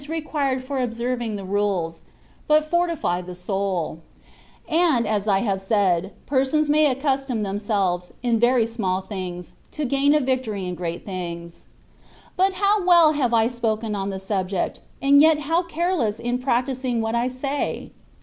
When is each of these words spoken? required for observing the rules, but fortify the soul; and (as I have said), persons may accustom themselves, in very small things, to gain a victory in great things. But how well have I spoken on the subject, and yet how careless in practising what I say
required 0.09 0.63
for 0.63 0.79
observing 0.79 1.35
the 1.35 1.45
rules, 1.45 2.01
but 2.47 2.67
fortify 2.67 3.21
the 3.21 3.35
soul; 3.35 3.99
and 4.67 5.05
(as 5.07 5.27
I 5.27 5.41
have 5.41 5.61
said), 5.61 6.11
persons 6.25 6.71
may 6.71 6.89
accustom 6.89 7.43
themselves, 7.43 8.11
in 8.23 8.39
very 8.39 8.65
small 8.65 9.01
things, 9.01 9.53
to 9.73 9.85
gain 9.85 10.15
a 10.15 10.19
victory 10.19 10.65
in 10.65 10.73
great 10.73 11.05
things. 11.05 11.67
But 12.35 12.53
how 12.53 12.83
well 12.83 13.11
have 13.13 13.31
I 13.31 13.45
spoken 13.47 13.93
on 13.95 14.09
the 14.09 14.17
subject, 14.17 14.79
and 15.03 15.21
yet 15.21 15.41
how 15.41 15.61
careless 15.61 16.17
in 16.19 16.39
practising 16.39 17.01
what 17.01 17.13
I 17.13 17.27
say 17.27 17.91